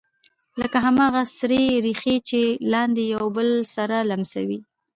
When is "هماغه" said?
0.85-1.21